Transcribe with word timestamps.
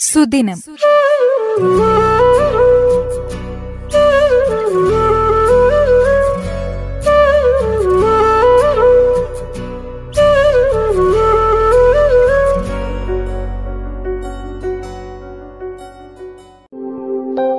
സുദിനം. 0.00 0.58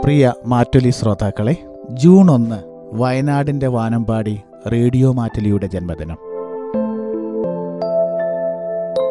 പ്രിയ 0.04 0.34
മാറ്റൊലി 0.46 0.90
ശ്രോതാക്കളെ 0.90 1.56
ജൂൺ 1.90 2.32
ഒന്ന് 2.32 2.56
വയനാടിന്റെ 2.94 3.68
വാനമ്പാടി 3.68 4.42
റേഡിയോ 4.68 5.12
മാറ്റലിയുടെ 5.12 5.68
ജന്മദിനം. 5.68 6.18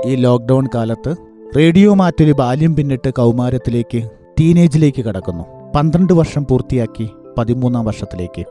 ഈ 0.06 0.14
ലോക്ക്ഡൗൺ 0.14 0.68
കാലത്ത് 0.74 1.29
റേഡിയോ 1.56 1.94
മാറ്റൊരു 1.94 2.32
ബാല്യം 2.32 2.76
പിന്നിട്ട് 2.76 3.10
കൗമാരത്തിലേക്ക് 3.10 4.10
ടീനേജിലേക്ക് 4.40 5.02
കടക്കുന്നു. 5.02 5.44
പന്ത്രണ്ട് 5.76 6.12
വർഷം 6.12 6.46
പൂർത്തിയാക്കി 6.50 7.10
പതിമൂന്നാം 7.38 7.84
വർഷത്തിലേക്ക്. 7.84 8.44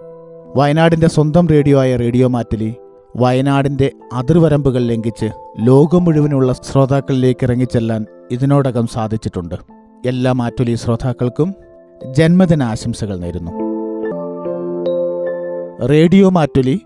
വയനാടിന്റെ 0.56 1.08
സ്വന്തം 1.08 1.48
റേഡിയോ 1.48 1.80
ആയ 1.80 1.96
റേഡിയോ 1.96 2.28
മാറ്റലി 2.28 2.76
വയനാടിന്റെ 3.16 3.92
അതിർവരമ്പുകൾ 4.14 4.84
ലംഘിച്ച് 4.84 5.26
ലോകം 5.60 6.04
മുഴുവനുള്ള 6.04 6.54
ശ്രോതാക്കളിലേക്ക് 6.54 7.44
ഇറങ്ങിച്ചെല്ലാൻ 7.44 8.06
ഇതിനോടകം 8.32 8.88
സാധിച്ചിട്ടുണ്ട്. 8.88 9.56
എല്ലാ 10.06 10.32
മാറ്റൊലി 10.32 10.76
ശ്രോതാക്കൾക്കും 10.76 11.56
ജന്മദിന 12.12 12.64
ആശംസകൾ 12.64 13.18
നേരുന്നു. 13.20 13.52
റേഡിയോ 15.86 16.30
മാറ്റൊലി 16.30 16.80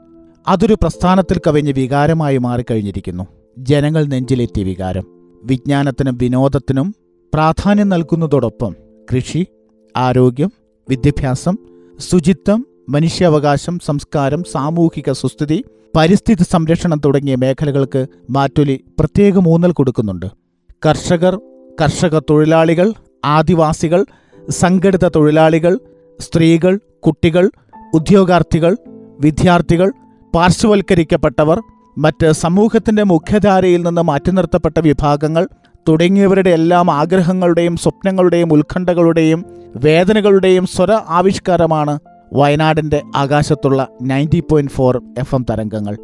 അതൊരു 0.47 0.73
പ്രസ്ഥാനത്തിൽ 0.73 1.41
കവിഞ്ഞ് 1.47 1.73
വികാരമായി 1.73 2.37
മാറിക്കഴിഞ്ഞിരിക്കുന്നു. 2.37 3.23
ജനങ്ങൾ 3.57 4.05
നെഞ്ചിലെത്തിയ 4.05 4.63
വികാരം. 4.63 5.22
വിജ്ഞാനത്തിനും 5.43 6.17
വിനോദത്തിനും 6.21 6.95
പ്രാധാന്യം 7.33 7.89
നൽകുന്നതോടൊപ്പം 7.89 8.75
കൃഷി 9.13 9.47
ആരോഗ്യം 9.97 10.51
വിദ്യാഭ്യാസം 10.89 11.57
ശുചിത്വം 11.99 12.67
മനുഷ്യാവകാശം 12.89 13.79
സംസ്കാരം 13.79 14.43
സാമൂഹിക 14.51 15.11
സുസ്ഥിതി 15.11 15.63
പരിസ്ഥിതി 15.95 16.43
സംരക്ഷണം 16.43 17.01
തുടങ്ങിയ 17.05 17.35
മേഖലകൾക്ക് 17.35 18.07
മാറ്റൊലി 18.29 18.83
പ്രത്യേക 18.99 19.47
ഊന്നൽ 19.47 19.71
കൊടുക്കുന്നുണ്ട്. 19.71 20.25
കർഷകർ 20.85 21.39
കർഷക 21.81 22.19
തൊഴിലാളികൾ 22.19 22.93
ആദിവാസികൾ 23.25 24.05
സംഘടിത 24.49 25.07
തൊഴിലാളികൾ 25.07 25.79
സ്ത്രീകൾ 26.21 26.79
കുട്ടികൾ 26.99 27.49
ഉദ്യോഗാർത്ഥികൾ 27.93 28.77
വിദ്യാർത്ഥികൾ 29.19 29.91
പാർശ്വവൽക്കരിക്കപ്പെട്ടവർ 30.35 31.59
മറ്റ് 31.97 32.31
സമൂഹത്തിന്റെ 32.31 33.03
മുഖ്യധാരയിൽ 33.03 33.81
നിന്ന് 33.81 34.01
മാറ്റി 34.01 34.31
നിർത്തപ്പെട്ട 34.31 34.79
വിഭാഗങ്ങൾ 34.79 35.47
തുടങ്ങിയവരുടെ 35.89 36.49
എല്ലാം 36.49 36.91
ആഗ്രഹങ്ങളുടെയും 36.91 37.77
സ്വപ്നങ്ങളുടെയും 37.77 38.53
ഉത്കണ്ഠകളുടെയും 38.53 39.45
വേദനകളുടെയും 39.75 40.65
സ്വര 40.65 40.91
ആവിഷ്കാരമാണ് 41.09 41.99
വയനാടിന്റെ 42.33 43.01
ആകാശത്തുള്ള 43.15 43.87
ninety 44.01 44.43
point 44.51 44.71
four 44.71 45.01
F 45.17 45.35
M 45.35 45.45
തരംഗങ്ങൾ. 45.49 45.97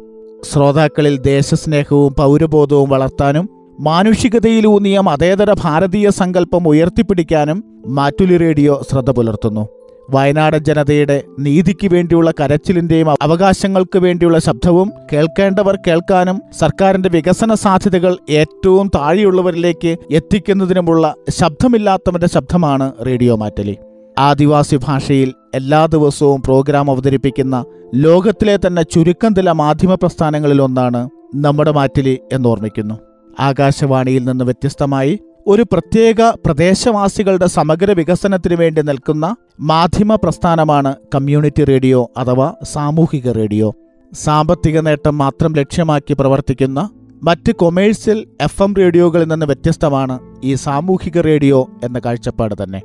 ശ്രോതാക്കളിൽ 0.52 1.16
ദേശസ്നേഹവും 1.18 2.14
പൗരബോധവും 2.14 2.90
വളർത്താനും 2.90 3.48
മാനുഷികതയിലൂന്നിയ 3.80 5.00
മതേതര 5.00 5.52
ഭാരതീയ 5.52 6.10
സങ്കല്പം 6.10 6.68
ഉയർത്തിപ്പിടിക്കാനും 6.68 7.64
മാറ്റുലി 7.86 8.36
റേഡിയോ 8.36 8.80
ശ്രദ്ധ 8.90 9.10
പുലർത്തുന്നു. 9.10 9.79
വയനാട് 10.14 10.56
ജനതയുടെ 10.56 11.22
നീതിക്ക് 11.38 11.88
വേണ്ടിയുള്ള 11.92 12.30
കരച്ചിലിന്റെയും 12.40 13.10
അവകാശങ്ങൾക്ക് 13.22 13.98
വേണ്ടിയുള്ള 13.98 14.38
ശബ്ദവും 14.38 14.92
കേൾക്കേണ്ടവർ 15.12 15.78
കേൾക്കാനും 15.86 16.40
സർക്കാരിന്റെ 16.58 17.08
വികസന 17.08 17.54
സാധ്യതകൾ 17.54 18.16
ഏറ്റവും 18.30 18.90
താഴെയുള്ളവരിലേക്ക് 18.94 19.96
എത്തിക്കുന്നതിനുമുള്ള 20.10 21.14
ശബ്ദമില്ലാത്തവന്റെ 21.30 22.26
ശബ്ദമാണ് 22.26 22.92
റേഡിയോ 23.06 23.36
മാറ്റലി. 23.36 23.76
ആദിവാസി 24.18 24.76
ഭാഷയിൽ 24.76 25.34
എല്ലാ 25.54 25.86
ദിവസവും 25.86 26.42
പ്രോഗ്രാം 26.42 26.90
അവതരിപ്പിക്കുന്ന 26.90 27.64
ലോകത്തിലെ 27.94 28.56
തന്നെ 28.56 28.82
ചുരുക്കം 28.82 29.34
ചില 29.34 29.50
മാധ്യമ 29.52 29.94
പ്രസ്ഥാനങ്ങളിലൊന്നാണ് 29.94 31.08
നമ്മുടെ 31.34 31.70
മാറ്റലി 31.70 32.18
എന്നോർമ്മിക്കുന്നു. 32.32 32.94
ആകാശവാണിയിൽ 33.40 34.24
നിന്ന് 34.24 34.44
വ്യത്യസ്തമായി 34.44 35.20
ഒരു 35.50 35.62
പ്രത്യേക 35.62 36.30
പ്രദേശവാസികളുടെ 36.30 37.46
സമഗ്ര 37.46 37.92
വികസനത്തിനു 37.92 38.56
വേണ്ടി 38.56 38.82
നിൽക്കുന്ന 38.82 39.36
മാധ്യമ 39.60 40.14
പ്രസ്ഥാനമാണ് 40.14 40.96
കമ്മ്യൂണിറ്റി 41.14 41.64
റേഡിയോ 41.64 42.10
അഥവാ 42.16 42.54
സാമൂഹിക 42.72 43.30
റേഡിയോ. 43.30 43.74
സാമ്പത്തിക 44.14 44.80
നേട്ടം 44.80 45.18
മാത്രം 45.18 45.56
ലക്ഷ്യമാക്കി 45.56 46.14
പ്രവർത്തിക്കുന്ന 46.14 46.90
മറ്റ് 47.22 47.52
കൊമേഴ്സ്യൽ 47.52 48.26
എഫ് 48.40 48.62
എം 48.62 48.74
റേഡിയോകളിൽ 48.74 49.28
നിന്ന് 49.28 49.46
വ്യത്യസ്തമാണ് 49.46 50.18
ഈ 50.44 50.54
സാമൂഹിക 50.54 51.20
റേഡിയോ 51.20 51.68
എന്ന 51.84 51.98
കാഴ്ചപ്പാട് 51.98 52.54
തന്നെ. 52.62 52.82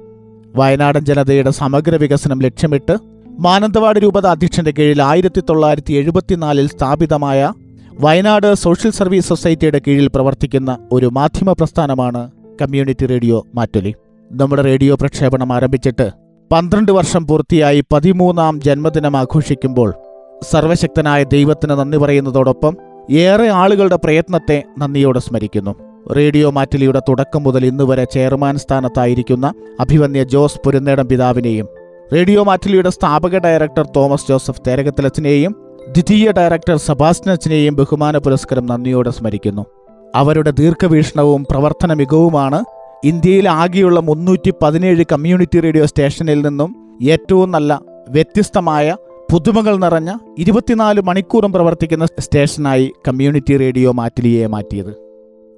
വയനാടൻ 0.56 1.06
ജനതയുടെ 1.06 1.50
സമഗ്ര 1.52 1.96
വികസനം 1.96 2.42
ലക്ഷ്യമിട്ട് 2.42 2.98
മാനന്തവാടി 3.40 4.00
രൂപത 4.00 4.28
അധ്യക്ഷന്റെ 4.28 4.72
കീഴിൽ 4.72 5.02
ആയിരത്തി 5.02 5.42
തൊള്ളായിരത്തി 5.50 5.94
എഴുപത്തിനാലിൽ 5.94 6.68
സ്ഥാപിതമായ 6.68 7.54
വയനാട് 8.00 8.54
സോഷ്യൽ 8.54 8.92
സർവീസ് 8.92 9.28
സൊസൈറ്റിയുടെ 9.28 9.82
കീഴിൽ 9.88 10.08
പ്രവർത്തിക്കുന്ന 10.08 10.78
ഒരു 10.92 11.06
മാധ്യമ 11.06 11.52
പ്രസ്ഥാനമാണ് 11.52 12.45
കമ്മ്യൂണിറ്റി 12.62 13.06
റേഡിയോ 13.06 13.46
മാറ്റൊലി. 13.56 13.96
നമ്മുടെ 14.32 14.62
റേഡിയോ 14.62 14.96
പ്രക്ഷേപണം 14.96 15.54
ആരംഭിച്ചിട്ട് 15.54 16.12
പന്ത്രണ്ട് 16.52 16.92
വർഷം 16.92 17.28
പൂർത്തിയായി 17.28 17.84
പതിമൂന്നാം 17.94 18.62
ജന്മദിനം 18.62 19.18
ആഘോഷിക്കുമ്പോൾ 19.18 19.94
സർവശക്തനായ 20.52 21.24
ദൈവത്തിന് 21.24 21.72
നന്ദി 21.72 21.98
പറയുന്നതോടൊപ്പം 21.98 22.78
ഏറെ 23.12 23.48
ആളുകളുടെ 23.48 23.96
പ്രയത്നത്തെ 23.96 24.64
നന്ദിയോടെ 24.78 25.20
സ്മരിക്കുന്നു. 25.20 25.76
റേഡിയോ 26.16 26.52
മാറ്റലിയുടെ 26.52 27.02
തുടക്കം 27.10 27.44
മുതൽ 27.44 27.66
ഇന്നുവരെ 27.66 28.04
ചെയർമാൻ 28.04 28.58
സ്ഥാനത്തായിരിക്കുന്ന 28.58 29.54
അഭിവന്യ 29.80 30.24
ജോസ് 30.24 30.60
പുരുന്നേടം 30.66 31.08
പിതാവിനെയും 31.08 31.68
റേഡിയോ 32.14 32.44
മാറ്റലിയുടെ 32.44 32.90
സ്ഥാപക 32.90 33.38
ഡയറക്ടർ 33.38 33.86
തോമസ് 33.96 34.28
ജോസഫ് 34.30 34.62
തേരകത്തിലച്ചനെയും 34.68 35.56
ദ്വിതീയ 35.88 36.32
ഡയറക്ടർ 36.32 36.78
സബാസ്റ്റിനച്ചനെയും 36.78 37.76
ബഹുമാന 37.76 38.18
പുരസ്കാരം 38.18 38.66
നന്ദിയോടെ 38.66 39.10
സ്മരിക്കുന്നു. 39.10 39.66
അവരുടെ 40.16 40.52
ദീർഘവീക്ഷണവും 40.52 41.46
പ്രവർത്തന 41.50 41.94
മികവുമാണ് 41.94 42.66
ഇന്ത്യയിൽ 43.06 43.48
ആകെയുള്ള 43.50 44.00
മുന്നൂറ്റി 44.00 44.54
പതിനേഴ് 44.62 45.04
കമ്മ്യൂണിറ്റി 45.12 45.60
റേഡിയോ 45.60 45.86
സ്റ്റേഷനിൽ 45.86 46.42
നിന്നും 46.48 46.70
ഏറ്റവും 47.10 47.52
നല്ല 47.52 47.82
വ്യത്യസ്തമായ 48.10 48.96
പുതുമകൾ 49.32 49.76
നിറഞ്ഞ 49.78 50.12
ഇരുപത്തിനാല് 50.38 51.02
മണിക്കൂറും 51.02 51.52
പ്രവർത്തിക്കുന്ന 51.52 52.06
സ്റ്റേഷനായി 52.06 52.94
കമ്മ്യൂണിറ്റി 53.08 53.58
റേഡിയോ 53.58 53.92
മാറ്റിലിയെ 53.92 54.48
മാറ്റിയത്. 54.48 54.94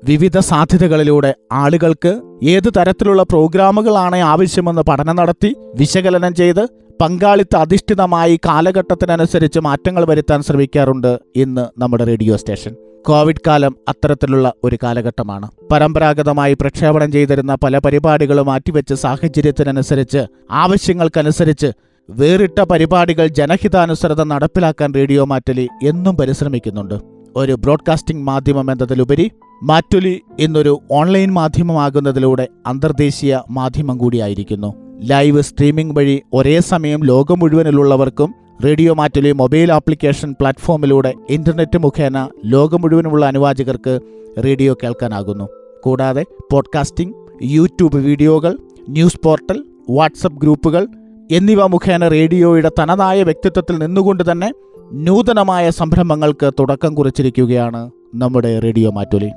വിവിധ 0.04 0.38
സാധ്യതകളിലൂടെ 0.40 1.36
ആളുകൾക്ക് 1.52 2.22
ഏത് 2.44 2.70
തരത്തിലുള്ള 2.78 3.24
പ്രോഗ്രാമുകളാണ് 3.24 4.16
ആവശ്യമെന്ന് 4.16 4.82
പഠനം 4.82 5.16
നടത്തി 5.16 5.56
വിശകലനം 5.76 6.36
ചെയ്ത് 6.36 6.64
പങ്കാളിത്ത 7.02 7.56
അധിഷ്ഠിതമായി 7.56 8.40
കാലഘട്ടത്തിനനുസരിച്ച് 8.46 9.60
മാറ്റങ്ങൾ 9.60 10.06
വരുത്താൻ 10.06 10.42
ശ്രമിക്കാറുണ്ട് 10.42 11.20
ഇന്ന് 11.36 11.82
നമ്മുടെ 11.82 12.04
റേഡിയോ 12.04 12.36
സ്റ്റേഷൻ. 12.36 12.87
കോവിഡ് 13.08 13.42
കാലം 13.48 13.76
അത്തരത്തിലുള്ള 13.88 14.54
ഒരു 14.64 14.78
കാലഘട്ടമാണ്. 14.84 15.52
പരമ്പരാഗതമായി 15.72 16.54
പ്രക്ഷേപണം 16.54 17.12
ചെയ്തിരുന്ന 17.12 17.56
പല 17.56 17.78
പരിപാടികളും 17.78 18.46
മാറ്റിവെച്ച 18.46 18.94
സാഹചര്യത്തിനനുസരിച്ച് 18.94 20.26
ആവശ്യങ്ങൾക്കനുസരിച്ച് 20.52 21.68
വേറിട്ട 22.10 22.62
പരിപാടികൾ 22.62 23.28
ജനഹിതാനുസൃത 23.28 24.24
നടപ്പിലാക്കാൻ 24.24 24.94
റേഡിയോ 24.96 25.26
മാറ്റലി 25.26 25.68
എന്നും 25.84 26.18
പരിശ്രമിക്കുന്നുണ്ട്. 26.18 26.94
ഒരു 27.36 27.52
ബ്രോഡ്കാസ്റ്റിംഗ് 27.52 28.24
മാധ്യമം 28.24 28.72
എന്നതിലുപരി 28.72 29.32
മാറ്റൊലി 29.64 30.22
എന്നൊരു 30.40 30.82
ഓൺലൈൻ 30.92 31.34
മാധ്യമമാകുന്നതിലൂടെ 31.34 32.48
അന്തർദേശീയ 32.68 33.40
മാധ്യമം 33.50 33.98
കൂടിയായിരിക്കുന്നു. 33.98 34.74
ലൈവ് 35.04 35.42
സ്ട്രീമിംഗ് 35.42 35.98
വഴി 35.98 36.22
ഒരേ 36.34 36.60
സമയം 36.60 37.04
ലോകം 37.04 37.40
മുഴുവനിലുള്ളവർക്കും 37.40 38.36
റേഡിയോ 38.66 38.94
മാറ്റലി 38.94 39.32
മൊബൈൽ 39.32 39.72
ആപ്ലിക്കേഷൻ 39.72 40.32
പ്ലാറ്റ്ഫോമിലൂടെ 40.32 41.14
ഇന്റർനെറ്റ് 41.30 41.78
മുഖേന 41.78 42.30
ലോകം 42.46 42.82
മുഴുവനുമുള്ള 42.82 43.26
അനുവാചകർക്ക് 43.26 44.00
റേഡിയോ 44.46 44.78
കേൾക്കാനാകുന്നു. 44.84 45.50
കൂടാതെ 45.84 46.26
പോഡ്കാസ്റ്റിംഗ് 46.52 47.16
യൂട്യൂബ് 47.44 47.98
വീഡിയോകൾ 47.98 48.58
ന്യൂസ് 48.90 49.20
പോർട്ടൽ 49.24 49.64
വാട്സപ്പ് 49.90 50.40
ഗ്രൂപ്പുകൾ 50.40 50.88
എന്നിവ 51.32 51.68
മുഖേന 51.68 52.08
റേഡിയോയുടെ 52.08 52.72
തനതായ 52.80 53.24
വ്യക്തിത്വത്തിൽ 53.24 53.78
നിന്നുകൊണ്ട് 53.78 54.32
തന്നെ 54.32 54.52
നൂതനമായ 54.94 55.70
സംരംഭങ്ങൾക്ക് 55.70 56.52
തുടക്കം 56.60 56.96
കുറിച്ചിരിക്കുകയാണ് 56.96 57.92
നമ്മുടെ 58.16 58.60
റേഡിയോ 58.60 58.92
മാറ്റൊലി. 58.92 59.32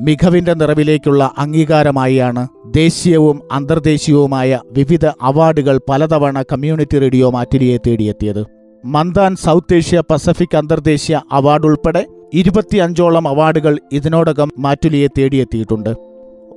മികവിന്റെ 0.00 0.54
നിറവിലേക്കുള്ള 0.54 1.32
അംഗീകാരമായാണ് 1.38 2.48
ദേശീയവും 2.66 3.40
അന്തർദേശീയവുമായ 3.52 4.60
വിവിധ 4.72 5.06
അവാർഡുകൾ 5.06 5.80
പലതവണ 5.88 6.42
കമ്മ്യൂണിറ്റി 6.42 6.98
റേഡിയോ 6.98 7.30
മാറ്റുലിയെ 7.30 7.78
തേടിയെത്തിയത്. 7.86 8.63
മന്ദാൻ 8.84 9.36
സൗത്ത് 9.36 9.74
ഏഷ്യ 9.74 10.02
പസഫിക് 10.10 10.56
അന്തർദേശീയ 10.56 11.20
അവാർഡ് 11.32 11.66
ഉൾപ്പെടെ 11.66 12.06
ഇരുപത്തിയഞ്ചോളം 12.34 13.28
അവാർഡുകൾ 13.28 13.78
ഇതിനോടകം 13.92 14.52
മാറ്റുലിയെ 14.58 15.06
തേടിയെത്തിയിട്ടുണ്ട്. 15.18 15.96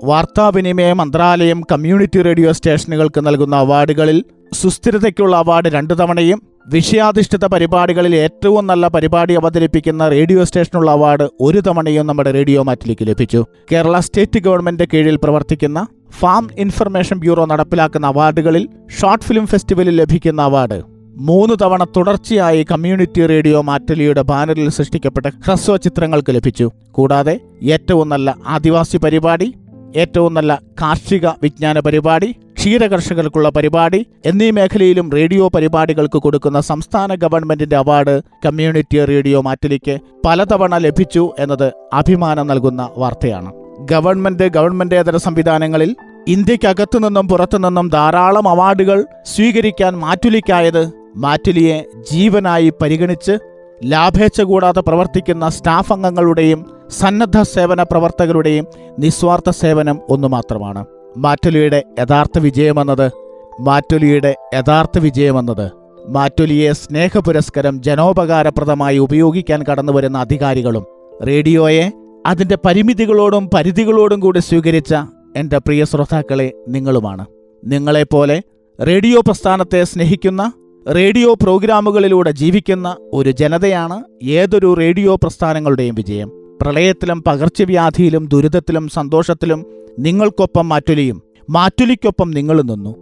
വാർത്താവിനിമയ 0.03 0.93
മന്ത്രാലയം 0.93 1.63
കമ്മ്യൂണിറ്റി 1.71 2.21
റേഡിയോ 2.21 2.51
സ്റ്റേഷനുകൾക്ക് 2.51 3.27
നൽകുന്ന 3.27 3.55
അവാർഡുകളിൽ 3.55 4.23
സുസ്ഥിരതയ്ക്കുള്ള 4.53 5.35
അവാർഡ് 5.35 5.67
രണ്ടു 5.67 5.93
തവണയും 5.93 6.41
വിഷയാധിഷ്ഠിത 6.67 7.45
പരിപാടികളിൽ 7.45 8.15
ഏറ്റവും 8.15 8.67
നല്ല 8.67 8.87
പരിപാടി 8.87 9.33
അവതരിപ്പിക്കുന്ന 9.33 10.09
റേഡിയോ 10.09 10.43
സ്റ്റേഷനുള്ള 10.43 10.91
അവാർഡ് 10.91 11.29
ഒരു 11.41 11.59
തവണയും 11.59 12.07
നമ്മുടെ 12.07 12.31
റേഡിയോ 12.31 12.63
മാറ്റിലേക്ക് 12.63 13.07
ലഭിച്ചു. 13.07 13.45
കേരള 13.71 13.99
സ്റ്റേറ്റ് 13.99 14.39
ഗവൺമെന്റ് 14.39 14.83
കീഴിൽ 14.93 15.15
പ്രവർത്തിക്കുന്ന 15.15 15.87
ഫാം 16.19 16.49
ഇൻഫർമേഷൻ 16.57 17.17
ബ്യൂറോ 17.19 17.45
നടപ്പിലാക്കുന്ന 17.45 18.07
അവാർഡുകളിൽ 18.07 18.67
ഷോർട്ട് 19.01 19.25
ഫിലിം 19.25 19.47
ഫെസ്റ്റിവലിൽ 19.47 19.95
ലഭിക്കുന്ന 20.01 20.41
അവാർഡ് 20.41 20.96
മൂന്ന് 21.19 21.55
തവണ 21.61 21.83
തുടർച്ചയായി 21.83 22.65
കമ്മ്യൂണിറ്റി 22.71 23.25
റേഡിയോ 23.25 23.61
മാറ്റലിയുടെ 23.61 24.21
ബാനറിൽ 24.21 24.69
സൃഷ്ടിക്കപ്പെട്ട 24.69 25.25
ഹ്രസ്വ 25.25 25.77
ചിത്രങ്ങൾക്ക് 25.77 26.35
ലഭിച്ചു. 26.35 26.71
കൂടാതെ 26.91 27.39
ഏറ്റവും 27.63 28.09
നല്ല 28.09 28.35
ആദിവാസി 28.47 28.97
പരിപാടി 28.97 29.53
ഏറ്റവും 29.95 30.33
നല്ല 30.33 30.61
കാർഷിക 30.81 31.27
വിജ്ഞാന 31.27 31.79
പരിപാടി 31.79 32.35
ക്ഷീരകർഷകർക്കുള്ള 32.57 33.49
പരിപാടി 33.49 34.05
എന്നീ 34.25 34.51
മേഖലയിലും 34.51 35.11
റേഡിയോ 35.11 35.47
പരിപാടികൾക്ക് 35.47 36.17
കൊടുക്കുന്ന 36.17 36.61
സംസ്ഥാന 36.61 37.15
ഗവൺമെന്റിന്റെ 37.15 37.75
അവാർഡ് 37.75 38.21
കമ്മ്യൂണിറ്റി 38.45 39.05
റേഡിയോ 39.05 39.41
മാറ്റലിക്ക് 39.41 39.97
പലതവണ 40.25 40.77
ലഭിച്ചു 40.77 41.31
എന്നത് 41.39 41.73
അഭിമാനം 41.93 42.47
നൽകുന്ന 42.47 42.89
വാർത്തയാണ്. 42.97 43.53
ഗവൺമെന്റ് 43.79 44.43
ഗവൺമെന്റേതര 44.43 45.17
സംവിധാനങ്ങളിൽ 45.17 45.95
ഇന്ത്യക്കകത്തു 46.27 46.97
നിന്നും 46.97 47.27
പുറത്തുനിന്നും 47.27 47.89
ധാരാളം 47.89 48.47
അവാർഡുകൾ 48.47 49.05
സ്വീകരിക്കാൻ 49.25 49.99
മാറ്റുലിക്കായത് 49.99 51.06
മാറ്റുലിയെ 51.23 51.77
ജീവനായി 52.11 52.69
പരിഗണിച്ച് 52.81 53.33
ലാഭേച്ഛ 53.85 54.41
കൂടാതെ 54.41 54.81
പ്രവർത്തിക്കുന്ന 54.81 55.49
സ്റ്റാഫ് 55.49 55.93
അംഗങ്ങളുടെയും 55.93 56.59
സന്നദ്ധ 56.89 57.41
സേവന 57.41 57.83
പ്രവർത്തകരുടെയും 57.83 58.65
നിസ്വാർത്ഥ 58.99 59.49
സേവനം 59.49 59.97
ഒന്നു 60.09 60.27
മാത്രമാണ്. 60.27 60.85
മാറ്റുലിയുടെ 61.17 61.83
യഥാർത്ഥ 61.99 62.39
വിജയമെന്നത് 62.39 63.07
മാറ്റുലിയുടെ 63.61 64.35
യഥാർത്ഥ 64.53 64.99
വിജയമെന്നത് 64.99 65.71
മാറ്റുലിയെ 66.09 66.71
സ്നേഹപുരസ്കരം 66.71 67.81
ജനോപകാരപ്രദമായി 67.83 68.97
ഉപയോഗിക്കാൻ 68.97 69.63
കടന്നുവരുന്ന 69.63 70.17
അധികാരികളും 70.17 70.85
റേഡിയോയെ 71.27 71.85
അതിന്റെ 72.27 72.57
പരിമിതികളോടും 72.65 73.49
പരിധികളോടും 73.53 74.19
കൂടി 74.19 74.39
സ്വീകരിച്ച 74.39 74.93
എന്റെ 75.35 75.57
പ്രിയ 75.57 75.83
ശ്രോതാക്കളെ 75.83 76.47
നിങ്ങളുമാണ്. 76.67 77.25
നിങ്ങളെപ്പോലെ 77.65 78.37
റേഡിയോ 78.79 79.19
പ്രസ്ഥാനത്തെ 79.19 79.83
സ്നേഹിക്കുന്ന 79.83 80.41
റേഡിയോ 80.95 81.33
പ്രോഗ്രാമുകളിലൂടെ 81.33 82.31
ജീവിക്കുന്ന 82.31 82.97
ഒരു 83.13 83.31
ജനതയാണ് 83.31 84.03
ഏതൊരു 84.23 84.73
റേഡിയോ 84.73 85.15
പ്രസ്ഥാനങ്ങളുടെയും 85.15 85.95
വിജയം. 85.95 86.31
പ്രളയത്തിലും 86.61 87.23
പകർച്ചവ്യാധിയിലും 87.27 88.27
ദുരിതത്തിലും 88.27 88.87
സന്തോഷത്തിലും 88.87 89.65
നിങ്ങൾക്കൊപ്പം 89.99 90.69
മാറ്റുലിയും 90.69 91.21
മാറ്റുലിക്കൊപ്പം 91.49 92.31
നിങ്ങളും 92.31 92.67
നിന്നു. 92.67 92.95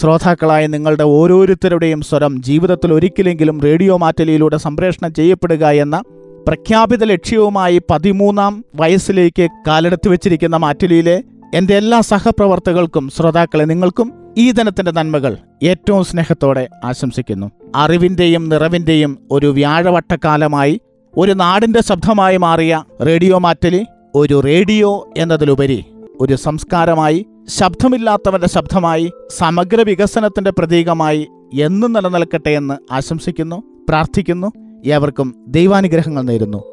ശ്രോതാക്കളായ 0.00 0.66
നിങ്ങളുടെ 0.66 1.02
ഓരോരുത്തരുടെയും 1.02 2.00
സ്വരം 2.00 2.42
ജീവിതത്തിൽ 2.42 2.92
ഒരിക്കലെങ്കിലും 2.92 3.60
റേഡിയോ 3.60 3.96
മാറ്റലിയിലൂടെ 3.96 4.56
സംപ്രേഷണം 4.56 5.14
ചെയ്യപ്പെടുക 5.14 5.66
എന്ന 5.66 6.02
പ്രഖ്യാപിത 6.46 7.04
ലക്ഷ്യവുമായി 7.04 7.82
പതിമൂന്നാം 7.90 8.64
വയസ്സിലേക്ക് 8.74 9.48
കാലെടുത്ത് 9.66 10.08
വെച്ചിരിക്കുന്ന 10.08 10.56
മാറ്റുലിയിലെ 10.56 11.22
എന്റെ 11.54 11.76
എല്ലാ 11.76 12.00
സഹപ്രവർത്തകർക്കും 12.00 13.08
ശ്രോതാക്കളെ 13.08 13.64
നിങ്ങൾക്കും 13.64 14.21
ഈ 14.38 14.50
ദിനത്തിന്റെ 14.50 14.90
നന്മകൾ 14.90 15.36
ഏറ്റവും 15.62 16.04
സ്നേഹത്തോടെ 16.04 16.68
ആശംസിക്കുന്നു. 16.84 17.50
അറിവിന്റെയും 17.74 18.48
നിറവിന്റെയും 18.48 19.18
ഒരു 19.30 19.46
വ്യാഴവട്ടക്കാലമായി 19.46 20.80
ഒരു 21.16 21.32
നാടിന്റെ 21.32 21.82
ശബ്ദമായി 21.82 22.36
മാറിയ 22.36 22.84
റേഡിയോ 23.06 23.38
മാറ്റലി 23.38 23.86
ഒരു 24.14 24.40
റേഡിയോ 24.40 25.08
എന്നതിലുപരി 25.18 25.84
ഒരു 26.20 26.36
സംസ്കാരമായി 26.36 27.26
ശബ്ദമില്ലാത്തവന്റെ 27.48 28.48
ശബ്ദമായി 28.48 29.12
സമഗ്ര 29.30 29.82
വികസനത്തിന്റെ 29.82 30.50
പ്രതീകമായി 30.50 31.28
എന്നും 31.60 31.92
നിലനിൽക്കട്ടെ 31.92 32.50
എന്ന് 32.50 32.92
ആശംസിക്കുന്നു 32.92 33.62
പ്രാർത്ഥിക്കുന്നു 33.88 34.52
ഏവർക്കും 34.86 35.44
ദൈവാനുഗ്രഹങ്ങൾ 35.48 36.22
നേരുന്നു. 36.22 36.64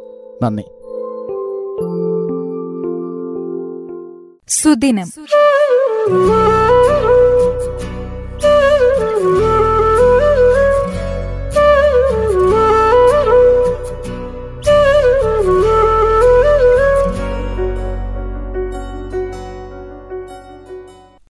നന്ദി. 0.43 0.63
സുദിനം. 4.47 5.07